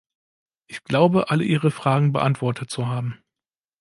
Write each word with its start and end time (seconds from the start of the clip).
Ich 0.65 0.83
glaube 0.83 1.29
alle 1.29 1.43
Ihre 1.43 1.69
Fragen 1.69 2.11
beantwortet 2.11 2.71
zu 2.71 2.87
haben. 2.87 3.21